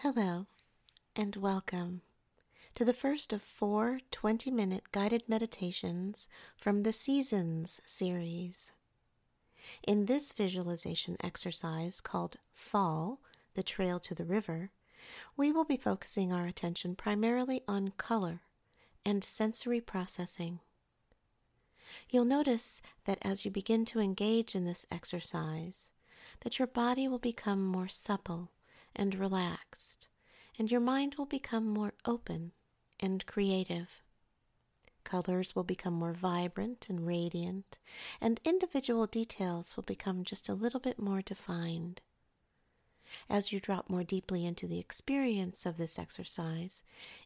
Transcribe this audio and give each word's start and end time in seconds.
Hello, 0.00 0.46
and 1.16 1.34
welcome 1.36 2.02
to 2.74 2.84
the 2.84 2.92
first 2.92 3.32
of 3.32 3.40
four 3.40 4.00
20 4.10 4.50
minute 4.50 4.92
guided 4.92 5.22
meditations 5.26 6.28
from 6.54 6.82
the 6.82 6.92
Seasons 6.92 7.80
series. 7.86 8.72
In 9.88 10.04
this 10.04 10.32
visualization 10.32 11.16
exercise 11.24 12.02
called 12.02 12.36
Fall, 12.52 13.20
the 13.54 13.62
Trail 13.62 13.98
to 14.00 14.14
the 14.14 14.26
River, 14.26 14.70
we 15.34 15.50
will 15.50 15.64
be 15.64 15.78
focusing 15.78 16.30
our 16.30 16.44
attention 16.44 16.94
primarily 16.94 17.62
on 17.66 17.94
color 17.96 18.42
and 19.02 19.24
sensory 19.24 19.80
processing. 19.80 20.60
You'll 22.10 22.26
notice 22.26 22.82
that 23.06 23.18
as 23.22 23.46
you 23.46 23.50
begin 23.50 23.86
to 23.86 24.00
engage 24.00 24.54
in 24.54 24.66
this 24.66 24.84
exercise, 24.90 25.90
that 26.40 26.58
your 26.58 26.68
body 26.68 27.08
will 27.08 27.18
become 27.18 27.64
more 27.66 27.88
supple 27.88 28.50
and 28.96 29.14
relaxed, 29.14 30.08
and 30.58 30.70
your 30.70 30.80
mind 30.80 31.14
will 31.14 31.26
become 31.26 31.68
more 31.68 31.92
open 32.04 32.52
and 32.98 33.26
creative. 33.26 34.02
Colors 35.04 35.54
will 35.54 35.64
become 35.64 35.94
more 35.94 36.12
vibrant 36.12 36.88
and 36.88 37.06
radiant, 37.06 37.78
and 38.20 38.40
individual 38.44 39.06
details 39.06 39.76
will 39.76 39.84
become 39.84 40.24
just 40.24 40.48
a 40.48 40.54
little 40.54 40.80
bit 40.80 40.98
more 40.98 41.22
defined. 41.22 42.00
As 43.28 43.52
you 43.52 43.60
drop 43.60 43.88
more 43.88 44.02
deeply 44.02 44.44
into 44.44 44.66
the 44.66 44.80
experience 44.80 45.64
of 45.64 45.76
this 45.76 45.98
exercise, 45.98 46.82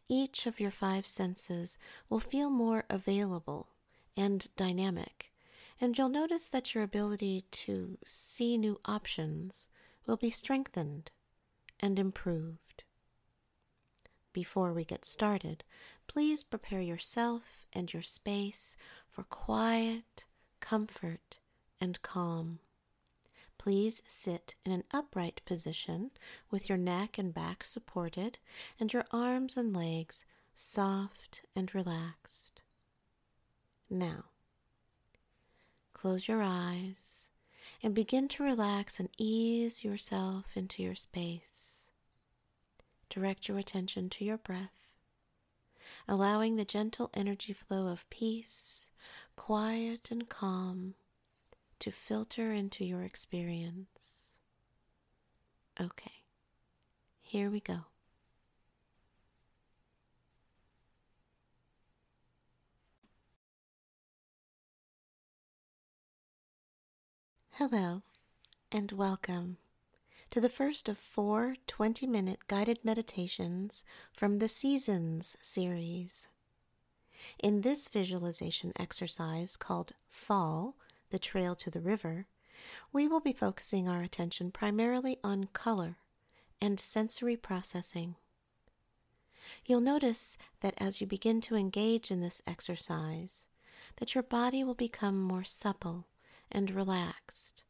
each 0.07 0.45
of 0.45 0.59
your 0.59 0.71
five 0.71 1.07
senses 1.07 1.77
will 2.09 2.19
feel 2.19 2.49
more 2.51 2.85
available 2.89 3.69
and 4.15 4.47
dynamic, 4.55 5.31
and 5.79 5.97
you'll 5.97 6.09
notice 6.09 6.49
that 6.49 6.75
your 6.75 6.83
ability 6.83 7.45
to 7.51 7.97
see 8.05 8.57
new 8.57 8.79
options 8.85 9.69
will 10.05 10.17
be 10.17 10.29
strengthened 10.29 11.09
and 11.81 11.97
improved. 11.97 12.83
Before 14.33 14.71
we 14.71 14.85
get 14.85 15.03
started, 15.03 15.63
please 16.07 16.43
prepare 16.43 16.81
yourself 16.81 17.65
and 17.73 17.91
your 17.91 18.01
space 18.01 18.77
for 19.09 19.23
quiet, 19.23 20.25
comfort, 20.59 21.39
and 21.79 22.01
calm. 22.01 22.59
Please 23.57 24.01
sit 24.07 24.55
in 24.65 24.71
an 24.71 24.83
upright 24.91 25.41
position 25.45 26.11
with 26.49 26.69
your 26.69 26.77
neck 26.77 27.17
and 27.17 27.33
back 27.33 27.63
supported 27.63 28.37
and 28.79 28.91
your 28.91 29.05
arms 29.11 29.57
and 29.57 29.75
legs 29.75 30.25
soft 30.55 31.43
and 31.55 31.73
relaxed. 31.75 32.61
Now, 33.89 34.25
close 35.93 36.27
your 36.27 36.41
eyes 36.41 37.29
and 37.83 37.93
begin 37.93 38.27
to 38.29 38.43
relax 38.43 38.99
and 38.99 39.09
ease 39.17 39.83
yourself 39.83 40.55
into 40.55 40.81
your 40.81 40.95
space. 40.95 41.50
Direct 43.11 43.49
your 43.49 43.57
attention 43.57 44.09
to 44.11 44.23
your 44.23 44.37
breath, 44.37 44.95
allowing 46.07 46.55
the 46.55 46.63
gentle 46.63 47.09
energy 47.13 47.51
flow 47.51 47.87
of 47.89 48.09
peace, 48.09 48.89
quiet, 49.35 50.09
and 50.11 50.29
calm 50.29 50.95
to 51.79 51.91
filter 51.91 52.53
into 52.53 52.85
your 52.85 53.01
experience. 53.01 54.31
Okay, 55.77 56.23
here 57.19 57.49
we 57.49 57.59
go. 57.59 57.81
Hello, 67.55 68.03
and 68.71 68.89
welcome 68.93 69.57
to 70.31 70.39
the 70.39 70.47
first 70.47 70.87
of 70.87 70.97
four 70.97 71.57
20 71.67 72.07
minute 72.07 72.39
guided 72.47 72.79
meditations 72.85 73.83
from 74.13 74.39
the 74.39 74.47
Seasons 74.47 75.35
series. 75.41 76.29
In 77.43 77.61
this 77.61 77.89
visualization 77.89 78.71
exercise 78.77 79.57
called 79.57 79.91
Fall, 80.07 80.77
the 81.09 81.19
Trail 81.19 81.53
to 81.55 81.69
the 81.69 81.81
River, 81.81 82.27
we 82.93 83.09
will 83.09 83.19
be 83.19 83.33
focusing 83.33 83.89
our 83.89 84.01
attention 84.01 84.51
primarily 84.51 85.17
on 85.21 85.49
color 85.51 85.97
and 86.61 86.79
sensory 86.79 87.35
processing. 87.35 88.15
You'll 89.65 89.81
notice 89.81 90.37
that 90.61 90.75
as 90.77 91.01
you 91.01 91.07
begin 91.07 91.41
to 91.41 91.55
engage 91.55 92.09
in 92.09 92.21
this 92.21 92.41
exercise, 92.47 93.47
that 93.97 94.15
your 94.15 94.23
body 94.23 94.63
will 94.63 94.75
become 94.75 95.21
more 95.21 95.43
supple 95.43 96.07
and 96.49 96.71
relaxed, 96.71 97.65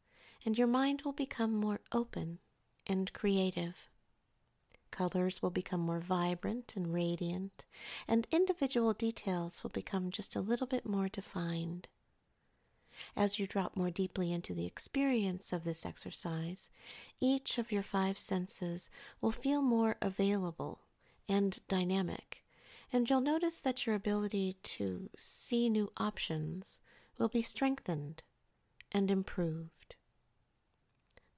and 0.46 0.56
your 0.56 0.68
mind 0.68 1.02
will 1.02 1.12
become 1.12 1.52
more 1.52 1.80
open 1.90 2.38
and 2.86 3.12
creative. 3.12 3.88
Colors 4.90 5.40
will 5.40 5.50
become 5.50 5.80
more 5.80 6.00
vibrant 6.00 6.74
and 6.76 6.92
radiant, 6.92 7.64
and 8.06 8.26
individual 8.30 8.92
details 8.92 9.62
will 9.62 9.70
become 9.70 10.10
just 10.10 10.36
a 10.36 10.40
little 10.40 10.66
bit 10.66 10.84
more 10.84 11.08
defined. 11.08 11.88
As 13.16 13.38
you 13.38 13.46
drop 13.46 13.74
more 13.74 13.90
deeply 13.90 14.32
into 14.32 14.54
the 14.54 14.66
experience 14.66 15.52
of 15.52 15.64
this 15.64 15.86
exercise, 15.86 16.70
each 17.20 17.58
of 17.58 17.72
your 17.72 17.82
five 17.82 18.18
senses 18.18 18.90
will 19.20 19.32
feel 19.32 19.62
more 19.62 19.96
available 20.02 20.80
and 21.28 21.58
dynamic, 21.68 22.44
and 22.92 23.08
you'll 23.08 23.20
notice 23.22 23.58
that 23.60 23.86
your 23.86 23.94
ability 23.94 24.56
to 24.62 25.08
see 25.16 25.70
new 25.70 25.90
options 25.96 26.80
will 27.18 27.28
be 27.28 27.42
strengthened 27.42 28.22
and 28.92 29.10
improved. 29.10 29.96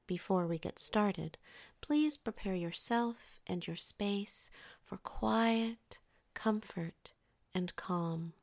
Before 0.07 0.47
we 0.47 0.59
get 0.59 0.79
started, 0.79 1.39
please 1.81 2.17
prepare 2.17 2.55
yourself 2.55 3.41
and 3.47 3.67
your 3.67 3.77
space 3.77 4.51
for 4.83 4.99
quiet, 4.99 5.99
comfort, 6.35 7.13
and 7.55 7.75
calm. 7.77 8.35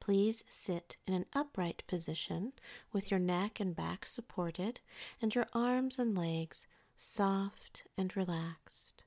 Please 0.00 0.44
sit 0.48 0.96
in 1.06 1.14
an 1.14 1.26
upright 1.34 1.82
position 1.86 2.52
with 2.92 3.10
your 3.10 3.20
neck 3.20 3.60
and 3.60 3.76
back 3.76 4.06
supported 4.06 4.80
and 5.20 5.34
your 5.34 5.46
arms 5.52 5.98
and 5.98 6.16
legs 6.16 6.66
soft 6.96 7.84
and 7.98 8.16
relaxed. 8.16 9.04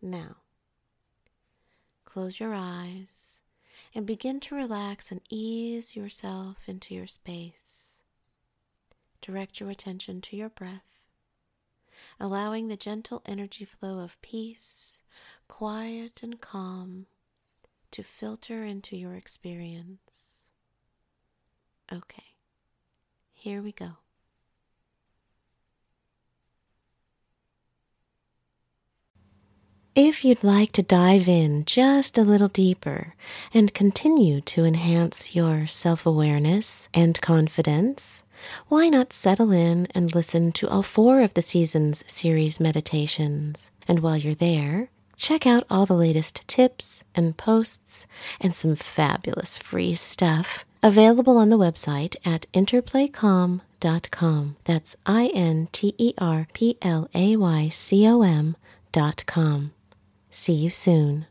Now, 0.00 0.38
close 2.04 2.40
your 2.40 2.54
eyes 2.54 3.42
and 3.94 4.06
begin 4.06 4.40
to 4.40 4.54
relax 4.54 5.10
and 5.10 5.20
ease 5.30 5.94
yourself 5.94 6.68
into 6.68 6.94
your 6.94 7.06
space. 7.06 7.61
Direct 9.22 9.60
your 9.60 9.70
attention 9.70 10.20
to 10.22 10.36
your 10.36 10.50
breath, 10.50 11.06
allowing 12.18 12.68
the 12.68 12.76
gentle 12.76 13.22
energy 13.24 13.64
flow 13.64 14.00
of 14.00 14.20
peace, 14.20 15.02
quiet, 15.48 16.22
and 16.22 16.40
calm 16.40 17.06
to 17.92 18.02
filter 18.02 18.64
into 18.64 18.96
your 18.96 19.14
experience. 19.14 20.44
Okay, 21.92 22.34
here 23.32 23.62
we 23.62 23.72
go. 23.72 24.01
If 29.94 30.24
you'd 30.24 30.42
like 30.42 30.72
to 30.72 30.82
dive 30.82 31.28
in 31.28 31.66
just 31.66 32.16
a 32.16 32.22
little 32.22 32.48
deeper 32.48 33.12
and 33.52 33.74
continue 33.74 34.40
to 34.40 34.64
enhance 34.64 35.36
your 35.36 35.66
self 35.66 36.06
awareness 36.06 36.88
and 36.94 37.20
confidence, 37.20 38.22
why 38.68 38.88
not 38.88 39.12
settle 39.12 39.52
in 39.52 39.88
and 39.94 40.14
listen 40.14 40.50
to 40.52 40.66
all 40.66 40.82
four 40.82 41.20
of 41.20 41.34
the 41.34 41.42
Seasons 41.42 42.10
series 42.10 42.58
meditations? 42.58 43.70
And 43.86 44.00
while 44.00 44.16
you're 44.16 44.34
there, 44.34 44.88
check 45.14 45.46
out 45.46 45.66
all 45.68 45.84
the 45.84 45.92
latest 45.92 46.48
tips 46.48 47.04
and 47.14 47.36
posts 47.36 48.06
and 48.40 48.56
some 48.56 48.76
fabulous 48.76 49.58
free 49.58 49.94
stuff 49.94 50.64
available 50.82 51.36
on 51.36 51.50
the 51.50 51.58
website 51.58 52.16
at 52.24 52.50
interplaycom.com. 52.54 54.56
That's 54.64 54.96
I 55.04 55.30
N 55.34 55.68
T 55.70 55.94
E 55.98 56.14
R 56.16 56.46
P 56.54 56.78
L 56.80 57.10
A 57.14 57.36
Y 57.36 57.68
C 57.68 58.08
O 58.08 58.22
M 58.22 58.56
dot 58.90 59.24
com. 59.26 59.72
See 60.32 60.54
you 60.54 60.70
soon. 60.70 61.26